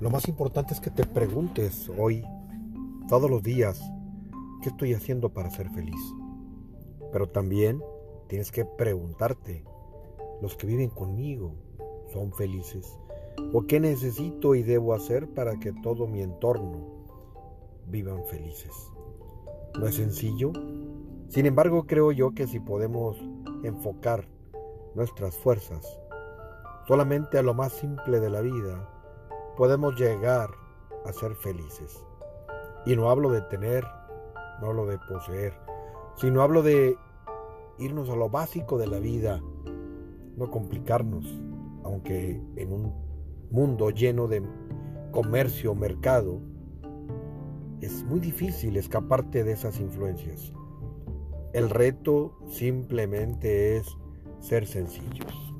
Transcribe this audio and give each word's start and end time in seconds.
Lo 0.00 0.10
más 0.10 0.28
importante 0.28 0.74
es 0.74 0.80
que 0.80 0.90
te 0.90 1.04
preguntes 1.04 1.90
hoy, 1.98 2.24
todos 3.08 3.30
los 3.30 3.42
días, 3.42 3.80
¿qué 4.62 4.70
estoy 4.70 4.94
haciendo 4.94 5.32
para 5.32 5.50
ser 5.50 5.70
feliz? 5.70 6.00
Pero 7.12 7.28
también 7.28 7.82
tienes 8.28 8.50
que 8.50 8.64
preguntarte, 8.64 9.64
¿los 10.42 10.56
que 10.56 10.66
viven 10.66 10.90
conmigo 10.90 11.54
son 12.12 12.32
felices? 12.32 12.98
¿O 13.52 13.66
qué 13.66 13.80
necesito 13.80 14.54
y 14.54 14.62
debo 14.62 14.94
hacer 14.94 15.28
para 15.28 15.58
que 15.58 15.72
todo 15.72 16.06
mi 16.06 16.22
entorno 16.22 16.86
vivan 17.86 18.24
felices? 18.24 18.72
¿No 19.78 19.86
es 19.86 19.96
sencillo? 19.96 20.52
Sin 21.28 21.46
embargo, 21.46 21.86
creo 21.86 22.12
yo 22.12 22.32
que 22.34 22.46
si 22.46 22.60
podemos 22.60 23.16
enfocar 23.64 24.28
nuestras 24.94 25.36
fuerzas 25.36 25.98
solamente 26.86 27.38
a 27.38 27.42
lo 27.42 27.54
más 27.54 27.72
simple 27.72 28.20
de 28.20 28.30
la 28.30 28.40
vida, 28.40 28.88
podemos 29.56 29.98
llegar 29.98 30.50
a 31.04 31.12
ser 31.12 31.34
felices. 31.34 32.04
Y 32.86 32.96
no 32.96 33.10
hablo 33.10 33.30
de 33.30 33.42
tener, 33.42 33.84
no 34.60 34.68
hablo 34.68 34.86
de 34.86 34.98
poseer, 34.98 35.54
sino 36.16 36.42
hablo 36.42 36.62
de 36.62 36.96
irnos 37.78 38.08
a 38.10 38.16
lo 38.16 38.28
básico 38.28 38.78
de 38.78 38.86
la 38.86 38.98
vida, 38.98 39.42
no 40.36 40.50
complicarnos, 40.50 41.26
aunque 41.84 42.40
en 42.56 42.72
un 42.72 42.94
mundo 43.50 43.90
lleno 43.90 44.26
de 44.28 44.42
comercio, 45.12 45.74
mercado, 45.74 46.40
es 47.80 48.04
muy 48.04 48.20
difícil 48.20 48.76
escaparte 48.76 49.44
de 49.44 49.52
esas 49.52 49.78
influencias. 49.78 50.52
El 51.52 51.70
reto 51.70 52.36
simplemente 52.48 53.76
es 53.76 53.86
ser 54.40 54.66
sencillos. 54.66 55.53